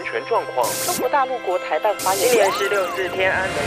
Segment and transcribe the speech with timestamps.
[0.00, 0.66] 人权状况。
[0.86, 2.32] 中国大陆国台办发言人。
[2.32, 3.58] 今年是六四天安门。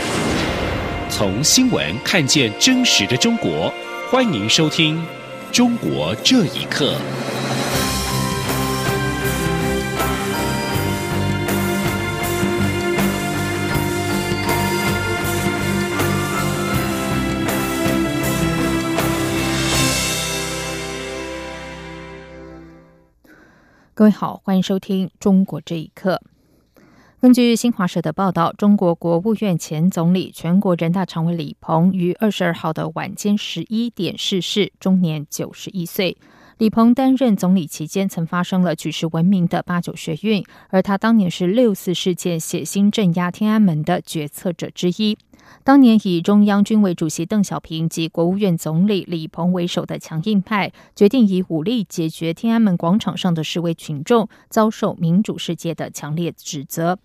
[1.08, 3.72] 从新闻看见真实的中国，
[4.10, 5.00] 欢迎收听
[5.56, 6.86] 《中国这一刻》。
[23.96, 26.20] 各位好，欢迎收听《中国这一刻》。
[27.24, 36.18] 根据新华社的报道，中国国务院前总理、全国人大常委李鹏于二十二号的晚间十一点逝世，终年九十一岁。
[36.58, 45.16] 李鹏担任总理期间，曾发生了举世闻名的八九学运，而他当年是六四事件血腥镇压天安门的决策者之一。
[45.62, 56.98] 当年以中央军委主席邓小平及国务院总理李鹏为首的强硬派，决定以武力解决天安门广场上的示威群众，遭受民主世界的强烈指责。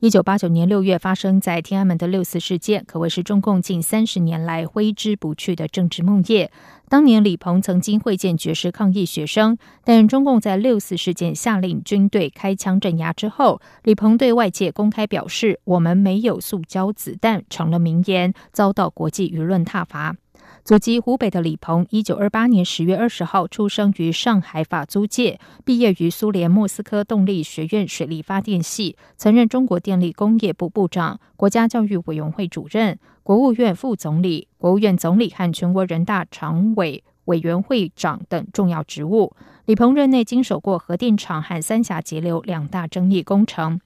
[0.00, 6.48] 一九八九年六月发生在天安门的六四事件，可谓是中共近三十年来挥之不去的政治梦魇。
[6.88, 20.16] 当年李鹏曾经会见绝食抗议学生，但中共在六四事件下令军队开枪镇压之后，李鹏对外界公开表示：“我们没有塑胶子弹”，成了名言，遭到国际舆论挞伐。
[20.62, 39.32] 祖籍湖北的李鹏，一九二八年十月二十号出生于上海法租界，毕业于苏联莫斯科动力学院水利发电系，曾任中国电力工业部部长、国家教育委员会主任、国务院副总理、国务院总理和全国人大常委委员会长等重要职务。
[39.64, 43.80] 李鹏任内经手过核电厂和三峡截流两大争议工程。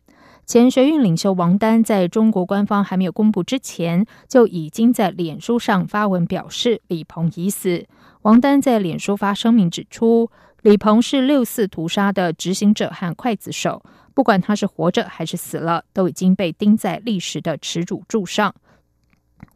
[0.46, 7.86] 前学运领袖王丹在中国官方还没有公布之前，就已经在脸书上发文表示李鹏已死。
[8.22, 10.30] 王丹在脸书发声明指出，
[10.62, 18.54] 李鹏是六四屠杀的执行者和刽子手，不管他是活着还是死了，都已经被钉在历史的耻辱柱上。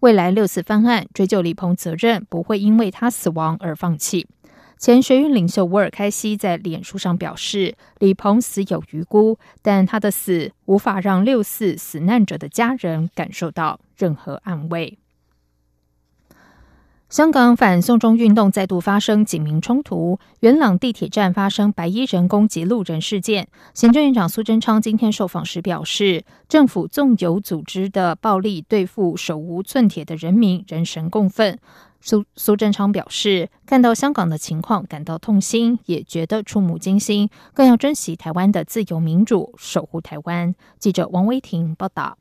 [0.00, 4.27] 未来六次翻案追究李鹏责任，不会因为他死亡而放弃。
[4.78, 14.96] 前学运领袖沃尔开西在脸书上表示，李鹏死有余辜，但他的死无法让六四死难者的家人感受到任何安慰。
[17.08, 23.48] 香港反送中运动再度发生警民冲突，元朗地铁站发生白衣人攻击路人事件。
[23.72, 31.58] 行政院长苏贞昌今天受访时表示，政府纵有组织的暴力对付手无寸铁的人民，人神共愤。
[32.01, 40.55] 苏苏贞昌表示，看到香港的情况感到痛心，也觉得触目惊心，更要珍惜台湾的自由民主，守护台湾。
[40.79, 42.17] 记者王威婷报道。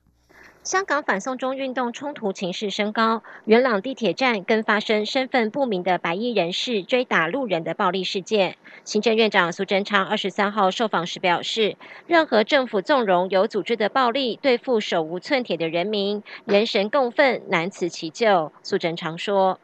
[0.63, 8.57] 香港反送中运动冲突情势升高，元朗地铁站更发生身份不明的白衣人士追打路人的暴力事件。
[8.83, 18.51] 行政院长苏贞昌二十三号受访时表示，任何政府纵容有组织的暴力对付手无寸铁的人民，人神共愤，难辞其咎。
[18.61, 19.61] 苏贞昌说，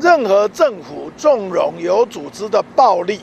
[0.00, 3.20] 任何政府纵容有组织的暴力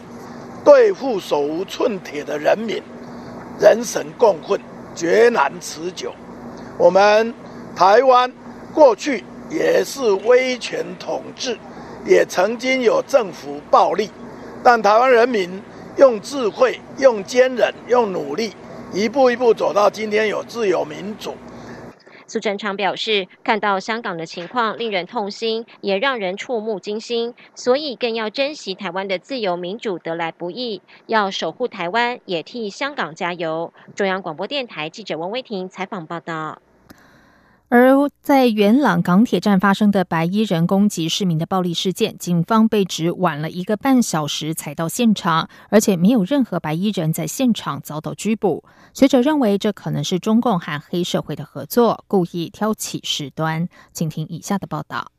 [0.63, 2.81] 对付手无寸铁的人民，
[3.59, 4.59] 人神共愤，
[4.93, 6.13] 绝难持久。
[6.77, 7.33] 我们
[7.75, 8.31] 台湾
[8.73, 11.57] 过去也是威权统治，
[12.05, 14.11] 也曾经有政府暴力，
[14.63, 15.61] 但台湾人民
[15.95, 18.53] 用智慧、用坚韧、用努力，
[18.93, 21.33] 一步一步走到今天有自由民主。
[22.27, 33.73] 苏贞昌表示，看到香港的情况令人痛心，也让人触目惊心，所以更要珍惜台湾的自由民主得来不易，要守护台湾，也替香港加油。
[33.95, 36.61] 中央广播电台记者王威婷采访报道。
[37.69, 48.63] 而在元朗港铁站发生的白衣人攻击市民的暴力事件，警方被指晚了一个半小时才到现场，而且没有任何白衣人在现场遭到拘捕。
[48.93, 53.67] 学者认为，这可能是中共和黑社会的合作，故意挑起事端。
[53.91, 55.11] 请听以下的报道：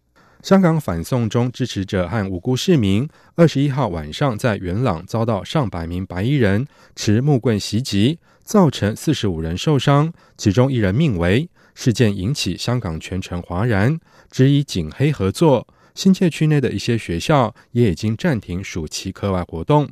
[0.43, 6.67] 香港反送中支持者和无辜市民，二十一号晚上在元朗遭到上百名白衣人
[6.97, 11.51] 持木棍袭击，造成四十五人受伤，其中一人命危。
[11.81, 14.01] 事件引起香港全城哗然，
[14.33, 15.65] 质疑警黑合作。
[15.95, 19.89] 新界区内的一些学校也已经暂停暑期课外活动。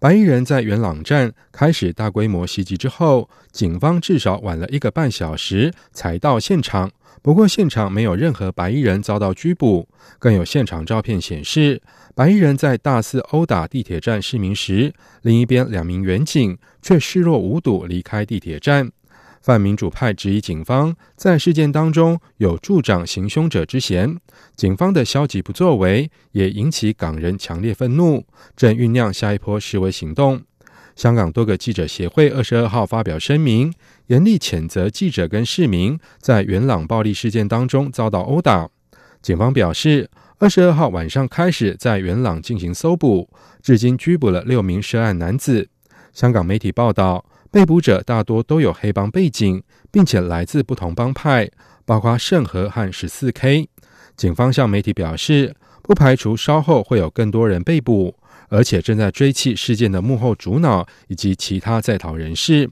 [0.00, 6.90] 白衣人在元朗站开始大规模袭击之后，警方至少晚了一个半小时才到现场。
[7.22, 9.86] 不过，现场没有任何白衣人遭到拘捕。
[10.18, 11.80] 更有现场照片显示，
[12.16, 14.92] 白衣人在大肆殴打地铁站市民时，
[15.22, 18.90] 另一边两名员警却视若无睹离开地铁站。
[19.40, 24.18] 泛民主派质疑警方在事件当中有助长行凶者之嫌，
[24.54, 30.42] 警方的消极不作为也引起港人强烈愤怒，正酝酿下一波示威行动。
[30.94, 33.72] 香港多个记者协会二十二号发表声明，
[34.08, 38.68] 严厉谴责记者跟市民在元朗暴力事件当中遭到殴打。
[39.22, 43.30] 警方表示，二十二号晚上开始在元朗进行搜捕，
[43.62, 45.70] 至今拘捕了六名涉案男子。
[46.12, 51.50] 香港媒体报道，被捕者大多都有黑帮背景，并且来自不同帮派，
[51.84, 53.68] 包括圣和和十四 K。
[54.16, 58.14] 警方向媒体表示，不排除稍后会有更多人被捕。
[58.52, 62.68] 而且正在追缉事件的幕后主脑以及其他在逃人士。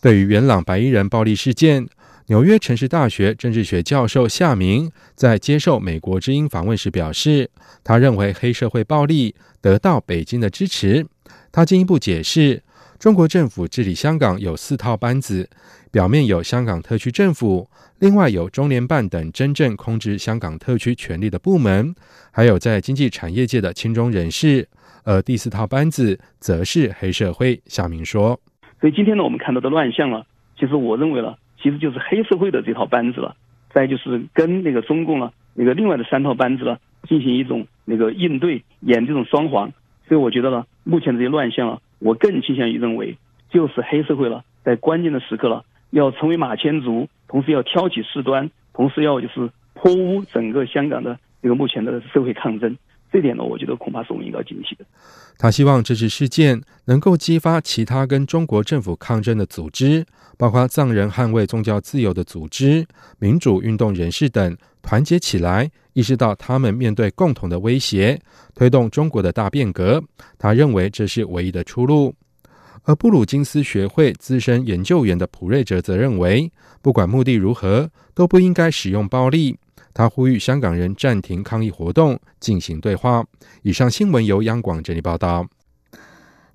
[0.00, 1.88] 对于元朗白衣人暴力事件，
[2.26, 7.50] 纽约城市大学政治学教授夏明在接受美国之音访问时表示，
[7.82, 11.04] 他认为黑社会暴力得到北京的支持。
[11.50, 12.62] 他进一步解释，
[13.00, 15.48] 中国政府治理香港有四套班子，
[15.90, 17.66] 表面有香港特区政府，
[17.98, 21.94] 另外有中联办等真正控制香港特区权力的部门，
[22.30, 24.68] 还有在经济产业界的亲中人士。
[25.04, 27.58] 而第四套班子则是黑社会。
[27.64, 28.38] 夏明说
[28.82, 30.26] ：“所以今天呢，我们看到的乱象了，
[30.58, 33.34] 其实我认为呢，其实就是黑社会的这套班子了。
[33.72, 36.76] 再就是跟那个中共呢，那个另外的三套班子呢，
[37.08, 39.72] 进行一种那个应对，演这种双簧。
[40.06, 43.16] 所以我觉得呢，目前这些乱象啊，我更倾向于认为，
[43.48, 52.76] 就是黑社会了，在关键的时刻了，要成为马前卒，同时要挑起事端，同时要就是泼污整个香港的这个目前的社会抗争。”
[53.12, 54.84] 这点呢，我觉得恐怕是我们应该警惕的。
[55.36, 60.06] 他希望这次事件能够激发其他跟中国政府抗争的组织，
[60.38, 62.86] 包括藏人捍卫宗教自由的组织、
[63.18, 68.20] 民主运动人士等，团结起来，意识到他们面对共同的威胁，
[68.54, 70.02] 推动中国的大变革。
[70.38, 72.14] 他认为这是唯一的出路。
[72.84, 76.50] 而布鲁金斯学会资深研究员的普瑞哲则认为，
[76.80, 79.56] 不管目的如何，都不应该使用暴力。
[79.92, 83.24] 他呼吁香港人暂停抗议活动，进行对话。
[83.62, 85.46] 以上新闻由央广整理报道。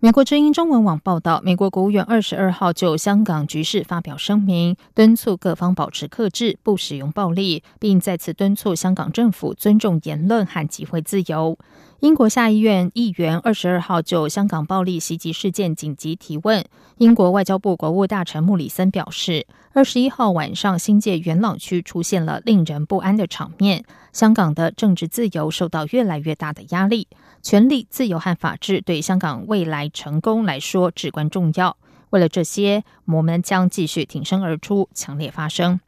[0.02, 11.58] 美国之音中文网报道，美国国务院二十二号就香港局势发表声明，敦促各方保持克制，不使用暴力，并再次敦促香港政府尊重言论和集会自由。
[12.02, 16.64] 英国下议院议员二十二号就香港暴力袭击事件紧急提问。
[16.98, 27.08] 英国外交部国务大臣穆里森表示，二十一号晚上新界元朗区出现了令人不安的场面，香港的政治自由受到越来越大的压力，
[27.42, 31.78] 权力、自由和法治对香港未来成功来说至关重要。
[32.10, 35.80] 为了这些，我们将继续挺身而出，强烈发声。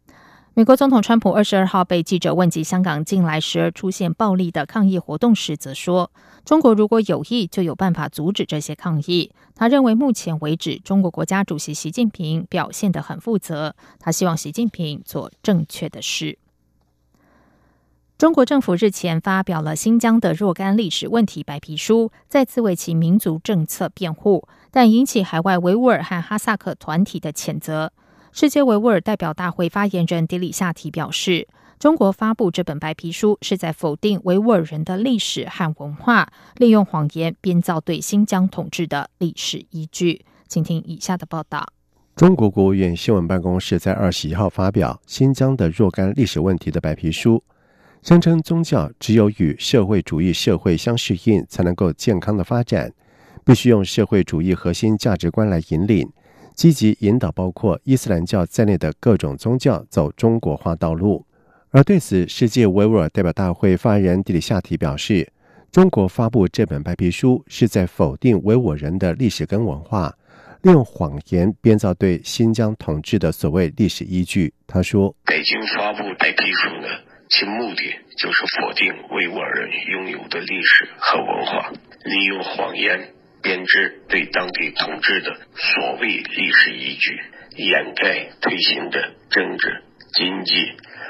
[0.57, 6.11] 美国总统川普二十二号被记者问及香港近来时而出现暴力的抗议活动时，则说
[6.43, 13.75] ：“中国如果有意，就有办法阻止这些抗议。”他认为，目前为止，中国国家主席习近平表现得很负责。
[13.99, 16.39] 他希望习近平做正确的事。
[18.17, 27.91] 中国政府日前发表了新疆的若干历史问题白皮书，再次为其民族政策辩护，但引起海外维吾尔和哈萨克团体的谴责。
[28.39, 31.47] 世界维吾尔代表大会发言人迪里夏提表示，
[31.79, 40.23] 中国发布这本白皮书是在否定维吾尔人的历史和文化，利用谎言编造对新疆统治的历史依据。
[40.47, 41.65] 请听以下的报道：
[42.15, 47.43] 中国国务院新闻办公室在二十一号发表新疆的若干历史问题的白皮书，
[48.03, 52.93] 声称宗教只有与社会主义社会相适应，才能够健康的发展，
[53.43, 56.07] 必须用社会主义核心价值观来引领。
[56.57, 61.23] 积极引导包括伊斯兰教在内的各种宗教走中国化道路，
[61.69, 65.31] 而对此，世界维吾尔代表大会发言人迪里夏提表示，
[65.71, 70.11] 中国发布这本白皮书是在否定维吾尔人的历史跟文化，
[70.63, 74.51] 利用谎言编造对新疆统治的所谓历史依据。
[74.65, 76.87] 他说：“北京发布白皮书呢，
[77.29, 77.83] 其目的
[78.17, 81.71] 就是否定维吾尔人拥有的历史和文化，
[82.03, 83.09] 利用谎言。”
[83.47, 87.17] 编织对当地统治的所谓历史依据，
[87.55, 88.99] 掩盖推行的
[89.29, 90.53] 政治、经济、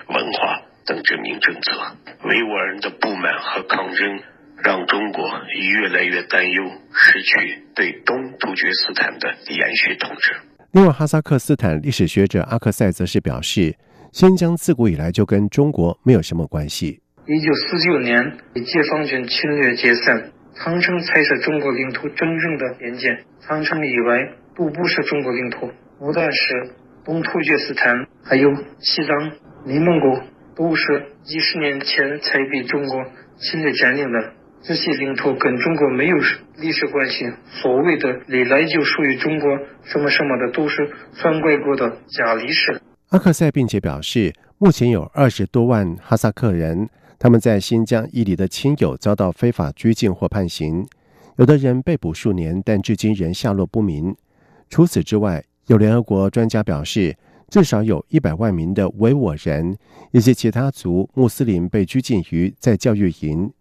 [0.08, 1.72] 文化等殖民政策。
[2.26, 4.22] 维吾尔人的不满和抗争，
[4.64, 5.28] 让中国
[5.82, 6.64] 越来越担忧
[6.94, 10.36] 失去对东突厥斯坦的延续统治。
[10.74, 13.76] 另外，哈萨克斯坦历史学者阿克塞则是表示，
[14.14, 17.02] 新疆自古以来就跟中国没有什么关系。
[17.26, 20.34] 一九四九年，解放军侵略解散。
[20.64, 24.18] 长城才是中国领土真正的边界，长城以外
[24.56, 25.70] 都不是中国领土。
[26.00, 26.72] 不但是
[27.06, 28.50] 东突厥斯坦，还有
[28.80, 29.32] 西藏、
[29.66, 30.20] 内蒙古，
[30.56, 33.06] 都是几十年前才被中国
[33.38, 34.34] 侵略占领的。
[34.64, 36.18] 这些领土跟中国没有
[36.58, 37.26] 历史关系。
[37.62, 42.82] 所谓的历来就属于中国什么什么的，都是篡改过的假历史。
[43.10, 46.90] 阿克塞并且表示，目前有二十多万哈萨克人。
[47.20, 50.86] 他们在新疆伊犁的亲友遭到非法拘禁或判刑，
[51.38, 54.16] 有的人被捕数年，但至今仍下落不明。
[54.70, 57.18] 除此之外，有联合国专家表示，
[57.50, 59.76] 至少有一百万名的维吾尔人
[60.12, 63.52] 以及其他族穆斯林被拘禁于在教育营。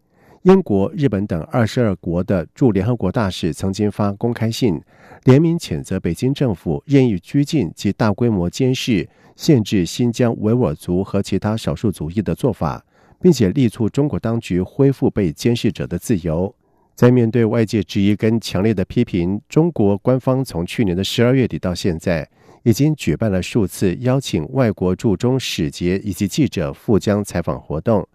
[0.43, 4.81] 英国、日本等二十二国的驻联合国大使曾经发公开信，
[5.25, 12.85] 联名谴责北京政府任意拘禁及大规模监视、限制新疆维吾尔族和其他少数族裔的做法，
[13.21, 16.55] 并且力促中国当局恢复被监视者的自由。
[16.95, 22.27] 在面对外界质疑跟强烈的批评，中国官方从去年的十二月底到现在，
[22.63, 28.09] 已经举办了数次邀请外国驻中使节以及记者赴疆采访活动。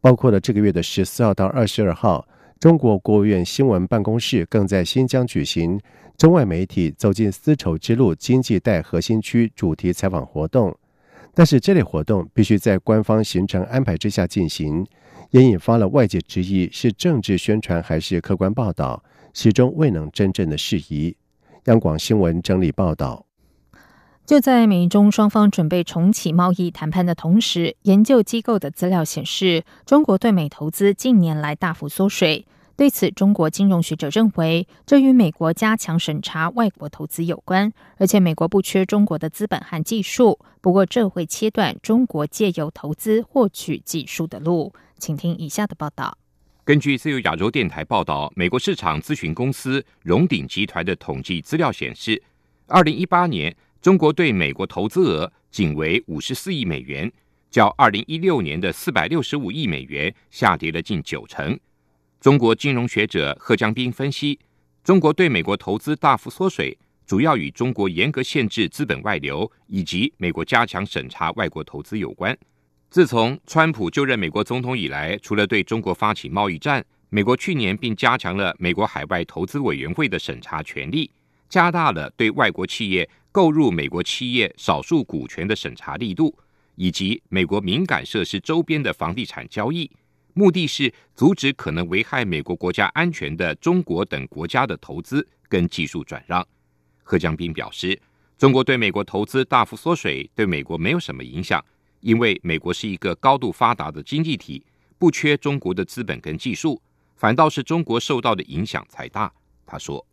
[0.00, 2.26] 包括了这个月的十四号到二十二号，
[2.58, 5.80] 中国国务院新闻办公室更在新疆举行
[6.18, 10.76] 中外媒体走进丝绸之路经济带核心区主题采访活动。
[11.34, 14.86] 但是这类活动必须在官方行程安排之下进行，
[15.30, 21.16] 也引发了外界质疑是政治宣传还是客观报道，始终未能真正的适宜。
[21.64, 23.26] 央广新闻整理报道。
[24.24, 32.46] 就在美中双方准备重启贸易谈判的同时，研究机构的资料显示，中国对美投资近年来大幅缩水。
[32.76, 40.38] 对此，中国金融学者认为，这与美国加强审查外国投资有关，而且美国不缺中国的资本和技术。
[40.60, 44.72] 不过，这会切断中国借由投资获取技术的路。
[44.98, 46.18] 请听以下的报道。
[46.64, 52.20] 根据自由亚洲电台报道，美国市场咨询公司荣鼎集团的统计资料显示，
[52.66, 53.54] 二零一八年。
[53.80, 57.12] 中国对美国投资额仅为五十四亿美元，
[57.50, 61.60] 较二零一六年的四百六十五亿美元下跌了近九成。
[62.24, 64.40] 中国金融学者贺江斌分析，
[64.82, 72.34] 中国对美国投资大幅缩水，主要与中国严格限制资本外流以及美国加强审查外国投资有关。
[72.88, 81.10] 自从川普就任美国总统以来，除了对中国发起贸易战，美国去年并加强了美国海外投资委员会的审查权力，
[81.50, 83.06] 加大了对外国企业。
[83.30, 86.34] 购入美国企业少数股权的审查力度，
[86.76, 89.90] 以及美国敏感设施周边的房地产交易，
[90.34, 96.44] 目的是阻止可能危害美国国家安全的中国等国家的投资跟技术转让。
[97.04, 97.98] 贺江斌表示，
[98.36, 101.64] 中国对美国投资大幅缩水，对美国没有什么影响，
[102.00, 104.64] 因为美国是一个高度发达的经济体，
[104.98, 106.82] 不缺中国的资本跟技术，
[107.14, 109.32] 反倒是中国受到的影响才大。
[109.64, 110.04] 他说。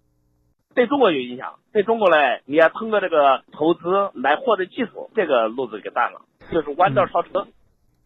[0.74, 3.82] 对中国有影响，对中国呢，你要通过这个投资
[4.14, 7.46] 来获得技术，这个路子给断了，就是弯道超车。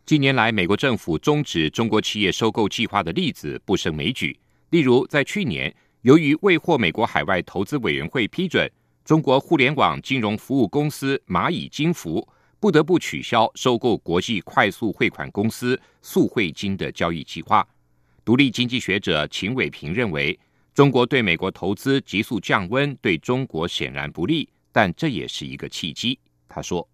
[0.05, 4.39] 近年来，美国政府终止中国企业收购计划的例子不胜枚举。
[4.69, 8.71] 例如，在去年，由于未获美国海外投资委员会批准，
[9.03, 12.27] 中国互联网金融服务公司蚂蚁金服
[12.59, 17.67] 不得不取消收购国际快速汇款公司速汇金的交易计划。
[18.24, 20.38] 独立经济学者秦伟平认为。
[20.75, 26.19] 中国对美国投资急速降温，对中国显然不利，但这也是一个契机。
[26.50, 26.85] 他说：“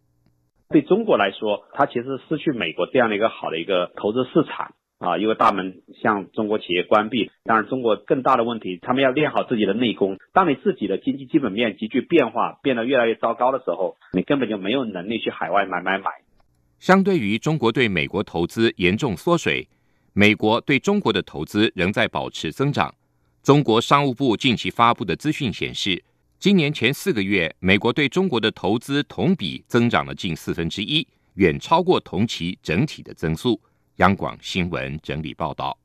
[0.72, 7.30] 对中国来说，它其实失去美国这样的一个好的一个投资市场啊，因为大门向中国企业关闭。
[7.44, 10.18] 当然，中国更大的问题，他们要练好自己的内功。
[10.34, 16.10] 当你自己的经济基本面急剧变化，变得越来越糟糕的时候，你根本就没有能力去海外买买买。
[16.80, 19.68] 相对于中国对美国投资严重缩水，
[20.14, 22.94] 美国对中国的投资仍在保持增长。”
[23.44, 26.04] 中国商务部近期发布的资讯显示，
[26.42, 33.62] 今年前四个月，美国对中国的投资同比增长了近四分之一，远超过同期整体的增速。
[33.98, 35.78] 央广新闻整理报道：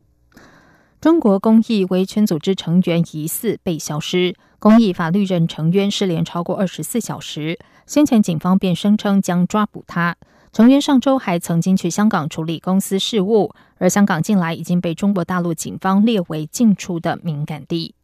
[0.99, 10.17] 中国公益维权组织成员疑似被消失，公益法律人成员失联超过二十四小时，先前警方便声称将抓捕他。
[10.55, 17.95] 成员上周还曾经去香港处理公司事务，而香港近来已经被中国大陆警方列为进出的敏感地。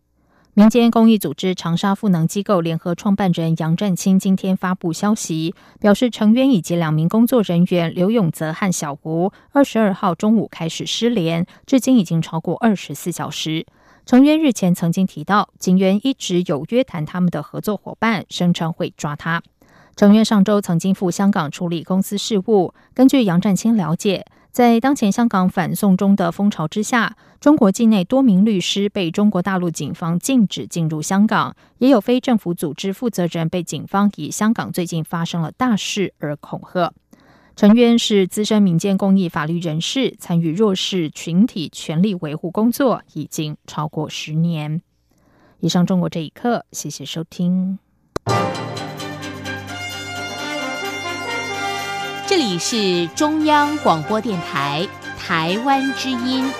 [0.54, 13.64] 民间公益组织长沙赋能机构联合创办人杨占清今天发布消息，表示成员以及两名工作人员刘永泽和小吴二十二号中午开始失联，至今已经超过二十四小时。
[14.04, 19.42] 成员日前曾经提到，警员一直有约谈他们的合作伙伴，声称会抓他。
[19.96, 22.74] 成员上周曾经赴香港处理公司事务。
[22.92, 36.92] 根据杨占清了解，在当前香港反送中的风潮之下，中国境内多名律师被中国大陆警方禁止进入香港，也有非政府组织负责人被警方以香港最近发生了大事而恐吓。
[37.56, 44.82] 陈渊是资深民间公益法律人士，参与弱势群体权利维护工作已经超过十年。
[45.60, 47.78] 以上，中国这一刻，谢谢收听。
[52.34, 56.50] 这里是中央广播电台台湾之音。